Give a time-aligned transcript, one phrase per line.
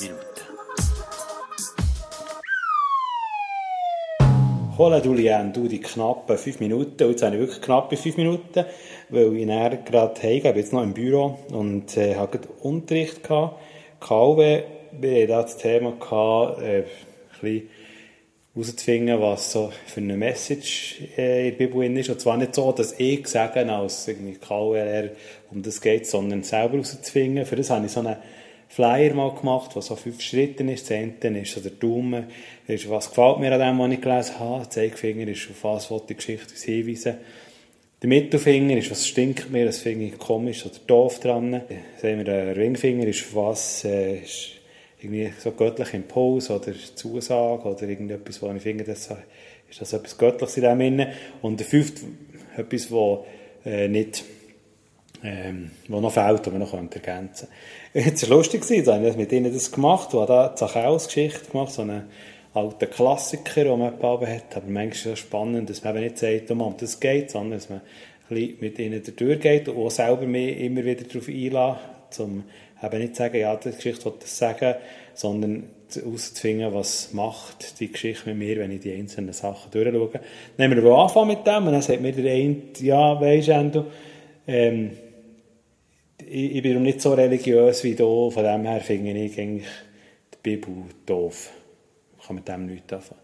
[0.00, 0.38] Minuten.
[4.78, 7.02] Holen du, Lien, du die knappen 5 Minuten.
[7.02, 8.64] Und jetzt habe ich wirklich knappe 5 Minuten,
[9.08, 13.24] weil ich dann gerade heimgehe, bin jetzt noch im Büro und äh, habe gerade Unterricht
[13.24, 13.60] gehabt.
[13.98, 16.84] KW, wir hatten da das Thema gehabt, äh, ein
[17.40, 17.68] bisschen
[18.54, 22.10] herauszufinden, was so für eine Message äh, in der Bibel ist.
[22.10, 25.10] Und zwar nicht so, dass ich sage, als irgendwie KWR
[25.50, 27.44] um das geht, sondern selber herauszufinden.
[27.46, 28.16] Für das habe ich so einen
[28.68, 30.90] Flyer mal gemacht, der so fünf Schritte ist.
[30.92, 32.26] Eine ist so der Daumen,
[32.66, 34.68] ist, was gefällt mir an dem, was ich gelesen habe.
[34.68, 37.14] Zeigefinger ist, auf was die Geschichte uns hinweisen.
[38.00, 41.62] Der Mittelfinger ist, was stinkt mir, das finde ich komisch oder doof dran.
[42.00, 44.50] Sehen wir, der Ringfinger ist, was äh, ist
[45.00, 49.08] irgendwie so göttlicher Impuls oder Zusage oder irgendetwas, wo ich finde, das
[49.68, 51.08] ist das etwas Göttliches in dem Innen.
[51.42, 52.02] Und der fünfte,
[52.56, 53.26] etwas, wo
[53.64, 54.24] äh, nicht
[55.22, 57.48] ähm, wo noch fehlt, das man noch ergänzen könnte.
[57.92, 61.72] Es war lustig, jetzt habe ich mit ihnen das gemacht, habe da die Zachäus-Geschichte gemacht,
[61.72, 62.04] so einen
[62.54, 66.18] alten Klassiker, den man gebaut hat, aber manchmal ist es spannend, dass man eben nicht
[66.18, 67.80] sagt, oh das geht, sondern dass man
[68.30, 72.44] mit ihnen durchgeht und auch selber mich immer wieder darauf einlässt, um
[72.82, 74.74] eben nicht zu sagen, ja, die Geschichte will das sagen,
[75.14, 80.20] sondern herauszufinden, was macht die Geschichte mit mir, wenn ich die einzelnen Sachen durchschaue.
[80.58, 83.86] Haben wir anfangen mit dem und dann sagt mir der eine, ja, weisst du,
[84.46, 84.90] ähm,
[86.30, 89.66] ich, ich bin nicht so religiös wie du, von dem her finde ich eigentlich
[90.34, 90.74] die Bibel
[91.06, 91.50] doof.
[92.20, 93.20] Ich kann mit dem nichts anfangen.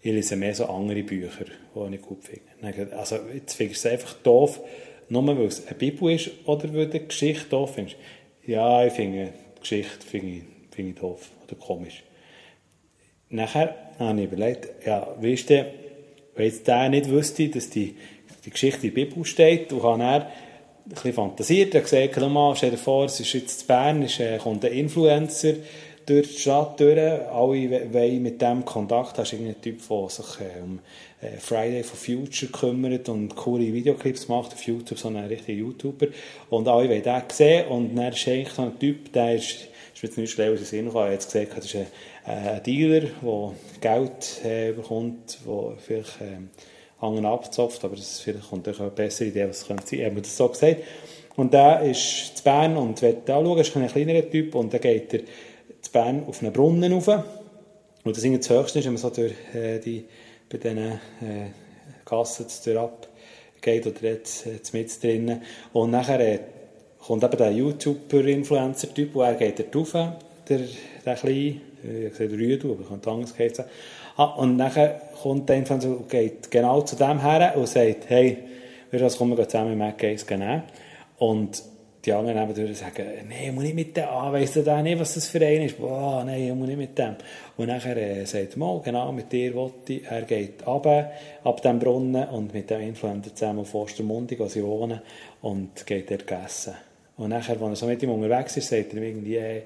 [0.00, 2.96] Ich lese mehr so andere Bücher, die ich gut finde.
[2.96, 4.60] Also jetzt findest du es einfach doof,
[5.08, 7.96] nur weil es eine Bibel ist oder weil du die Geschichte doof findest.
[8.46, 10.42] Ja, ich finde die Geschichte finde ich,
[10.74, 12.02] finde ich doof oder komisch.
[13.28, 15.72] Nachher habe ich überlegt, ja, weißt du,
[16.34, 17.94] wenn jetzt der nicht wüsste, dass die,
[18.44, 20.30] die Geschichte in der Bibel steht und kann er
[20.84, 21.74] bisschen fantasiert.
[21.74, 24.72] Er gesagt, mal, stell dir vor, es ist jetzt in Bern, ist, äh, kommt ein
[24.72, 25.54] Influencer
[26.06, 26.98] durch die Stadt durch.
[26.98, 29.18] Alle wollen mit dem Kontakt.
[29.18, 30.80] Hast irgendeinen Typ, der sich äh, um
[31.20, 36.08] äh, Friday for Future kümmert und coole Videoclips macht auf YouTube, so ein richtiger YouTuber.
[36.50, 37.68] Und alle wollen den sehen.
[37.68, 40.68] Und dann ist eigentlich so ein Typ, der ist, ist jetzt nicht schlau, was ich
[40.68, 41.06] sehen kann.
[41.06, 41.86] Er hat gesagt, das ist ein,
[42.24, 46.20] ein Dealer, der Geld äh, bekommt, der vielleicht...
[46.20, 46.48] Äh,
[47.02, 50.00] anderen abzapft, aber das vielleicht kommt auch eine bessere Idee, was könnte sein.
[50.00, 50.82] Er hat das so gesagt.
[51.36, 55.14] Und der ist zu Bern und will anschauen, ist ein kleinerer Typ, und dann geht
[55.14, 55.20] er
[55.80, 57.08] zu Bern auf einen Brunnen rauf.
[58.04, 60.04] Und das ist das Höchste, ist, wenn man so durch äh, die,
[60.50, 60.98] bei diesen äh,
[62.04, 63.08] Gassen durch ab
[63.60, 65.42] geht oder jetzt, jetzt mit drinnen.
[65.72, 66.40] Und nachher äh,
[66.98, 69.92] kommt eben der YouTuber-Influencer-Typ, wo er geht da rauf,
[70.48, 70.60] der,
[71.06, 73.68] der kleine, ich habe gesagt Rüdu, aber könnte anders sagen.
[74.16, 74.72] Ah, und dann
[75.20, 78.38] kommt der Influencer und geht genau zu dem her und sagt, hey,
[78.90, 80.62] wir kommen zusammen mit Gays nehmen.
[81.18, 81.62] Und
[82.04, 85.14] die anderen nebenan sagen, nein, ich muss nicht mit dem an, weiss du nicht, was
[85.14, 85.78] das für ein ist?
[85.78, 87.14] Boah, nein, ich muss nicht mit dem.
[87.56, 90.04] Und nachher äh, sagt er, genau, mit dir wollte ich.
[90.04, 91.12] Er geht runter,
[91.44, 95.00] ab dem Brunnen und mit dem Influencer zusammen auf Ostermundig, wo sie wohnen,
[95.42, 96.74] und geht dort essen.
[97.16, 99.62] Und nachher, als er so mit ihm unterwegs ist, sagt er ihm irgendwie, hey,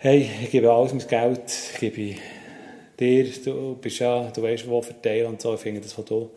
[0.00, 2.14] hey, ich gebe alles mein Geld, gebe
[3.00, 5.54] dir, du bist ja, du weißt, wo verteilen und so.
[5.54, 6.30] Ich finde das, was du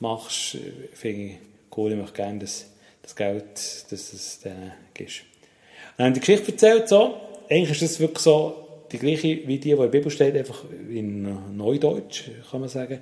[0.00, 0.58] machst,
[0.92, 1.32] finde ich
[1.74, 1.92] cool.
[1.92, 5.20] Ich möchte gerne das, das Geld, dass es denen gibst.
[5.20, 7.16] Und dann haben die Geschichte erzählt, so.
[7.48, 8.54] Eigentlich ist das wirklich so
[8.92, 12.98] die gleiche wie die, die in der Bibel steht, einfach in Neudeutsch, kann man sagen.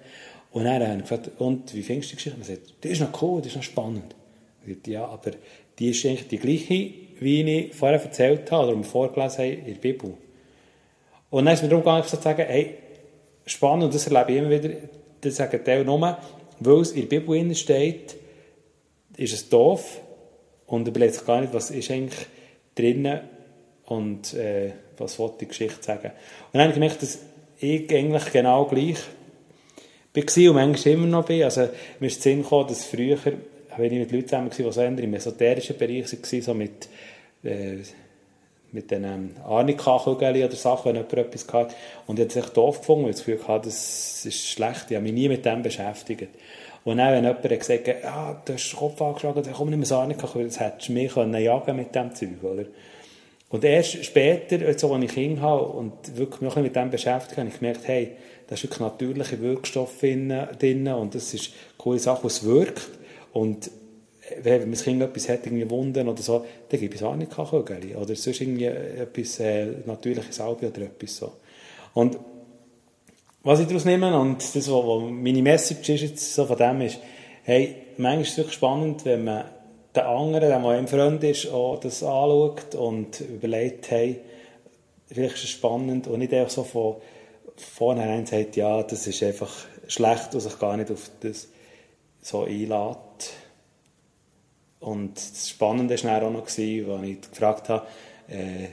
[0.53, 2.39] Und dann haben gefragt, und wie findest du die Geschichte?
[2.39, 4.15] Und man sagt, die ist noch cool, die ist noch spannend.
[4.65, 5.33] Sagt, ja, aber
[5.77, 9.81] die ist eigentlich die gleiche, wie ich vorher erzählt habe, oder vorgelesen haben in der
[9.81, 10.15] Bibel.
[11.31, 12.75] Und dann ist mir darum gegangen, zu sagen, hey,
[13.47, 14.71] spannend, und das erlebe ich immer wieder,
[15.21, 16.19] das sagen die nur,
[16.61, 18.17] weil es in der Bibel steht,
[19.17, 20.01] ist es doof
[20.67, 22.27] und überlegt sich gar nicht, was ist eigentlich
[22.75, 23.21] drinnen
[23.87, 26.13] und äh, was wollte die Geschichte sagen.
[26.53, 27.19] Und dann habe ich dass
[27.59, 28.99] ich eigentlich genau gleich
[30.15, 31.43] war und manchmal immer noch bin.
[31.43, 33.19] Also mir ist Sinn gekommen, dass früher,
[33.77, 36.89] wenn ich mit Leuten zusammen die so im esoterischen Bereich waren, so mit
[37.43, 37.78] äh,
[38.75, 41.77] mit den ähm, Arnika-Kügeln oder Sachen, wenn jemand etwas hat.
[42.07, 44.87] Und ich habe es echt doof gefunden, weil ich das Gefühl hatte, das ist schlecht.
[44.91, 46.28] Ich habe mich nie mit dem beschäftigt.
[46.84, 49.78] Und dann, wenn jemand gesagt hat, ja, du hast den Kopf angeschlagen, dann komm nicht
[49.78, 52.65] mehr so Arnika, das hättest du mich können jagen mit dem Zeug, oder?
[53.48, 57.51] Und erst später, als ich Kinder habe und wirklich mich mit dem beschäftigt habe, habe
[57.51, 58.10] ich gemerkt, hey,
[58.48, 60.33] da ist wirklich natürliche Wirkstoff drin
[60.89, 62.91] und das ist eine coole Sache, was wirkt.
[63.34, 63.71] Und
[64.42, 67.95] wenn mein Kind etwas hat, irgendwie Wunden oder so, dann ich es auch nicht Kachögeli.
[67.95, 71.33] Oder sonst irgendwie etwas äh, natürliches Salbe oder etwas so.
[71.92, 72.19] Und
[73.42, 76.98] was ich daraus nehme, und das, was meine Message ist jetzt so von dem, ist,
[77.42, 79.45] hey, manchmal ist es wirklich spannend, wenn man
[79.95, 84.21] den anderen, der mal ein Freund ist, auch das anschaut und überlegt, hey,
[85.07, 86.97] vielleicht ist es spannend und nicht einfach so von
[87.57, 89.53] vornherein sagt, ja, das ist einfach
[89.86, 91.48] schlecht und sich gar nicht auf das
[92.24, 93.32] so einlädt.
[94.80, 96.84] Und das Spannende war dann auch noch, als ich
[97.30, 97.86] gefragt habe,
[98.28, 98.68] äh,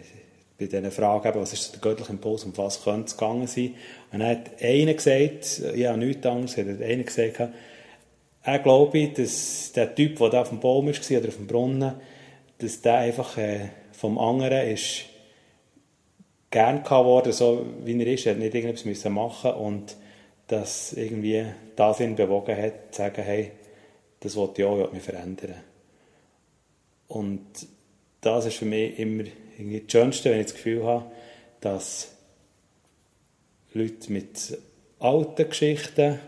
[0.57, 3.75] bei diesen Fragen, was ist der göttliche Impuls, um was könnte es gegangen sein.
[4.11, 7.53] Und dann hat einer gesagt, ja, nichts anderes, hat einer gesagt,
[8.43, 11.93] er glaube, dass der Typ, der da auf dem Baum war oder auf dem Brunnen,
[12.59, 15.05] dass der einfach äh, vom anderen ist
[16.49, 18.25] gern worden, so wie er ist.
[18.25, 19.95] Er hat nicht irgendetwas machen und
[20.51, 21.45] dass irgendwie
[21.77, 23.51] das ihn bewogen hat, zu sagen, hey,
[24.19, 25.55] das wollte ich auch, ich will mich verändern.
[27.07, 27.45] Und
[28.19, 29.23] das ist für mich immer
[29.57, 31.11] irgendwie das Schönste, wenn ich das Gefühl habe,
[31.61, 32.11] dass
[33.73, 34.57] Leute mit
[34.99, 36.19] alten Geschichten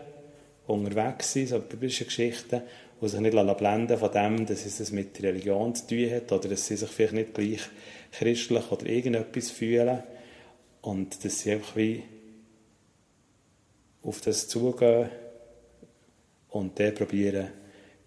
[0.66, 2.62] unterwegs sind, so biblische Geschichten,
[3.02, 6.66] die sich nicht blenden von dem, dass es mit Religion zu tun hat oder dass
[6.66, 7.60] sie sich vielleicht nicht gleich
[8.10, 10.02] christlich oder irgendetwas fühlen
[10.80, 12.04] und dass sie einfach wie
[14.04, 15.08] auf das zugehen
[16.50, 17.48] und dann probieren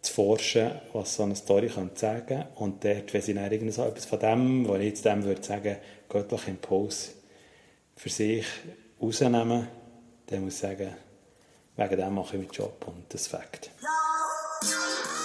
[0.02, 3.84] zu forschen, was so eine Story könnte sagen und dort, wenn sie dann irgend so
[3.84, 5.78] etwas von dem, was ich jetzt dem würde sagen,
[6.08, 7.16] göttlichen Impuls
[7.96, 8.46] für sich
[9.02, 9.68] rausnehmen,
[10.28, 10.96] dann muss ich sagen,
[11.76, 13.72] wegen dem mache ich meinen Job und das Fakt.
[13.82, 15.17] Ja.